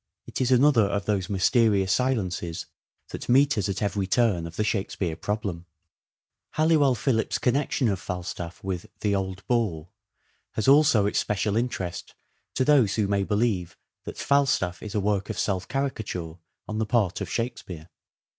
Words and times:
It 0.25 0.41
is 0.41 0.49
another 0.51 0.85
of 0.85 1.05
those 1.05 1.29
mysterious 1.29 1.93
silences 1.93 2.65
that 3.09 3.29
meet 3.29 3.55
us 3.55 3.69
at 3.69 3.83
every 3.83 4.07
turn 4.07 4.47
of 4.47 4.55
the 4.55 4.63
Shakespeare 4.63 5.15
problem. 5.15 5.57
Oxford's 5.57 6.57
Halliwell 6.57 6.95
Phillipps 6.95 7.35
's 7.35 7.37
connection 7.37 7.87
of 7.87 7.99
Falstaff 7.99 8.63
with 8.63 8.81
Crest 8.81 8.99
the 9.01 9.09
„the 9.09 9.15
old 9.15 9.45
boar 9.45 9.89
„has 10.55 10.65
alsQ 10.65 11.07
its 11.07 11.19
special 11.19 11.55
interest 11.55 12.15
to 12.55 12.65
those 12.65 12.95
who 12.95 13.07
may 13.07 13.23
believe 13.23 13.77
that 14.05 14.17
Falstaff 14.17 14.81
is 14.81 14.95
a 14.95 14.99
work 14.99 15.29
of 15.29 15.37
self 15.37 15.67
caricature 15.67 16.39
on 16.67 16.79
the 16.79 16.87
part 16.87 17.21
of" 17.21 17.29
Shakespeare." 17.29 17.89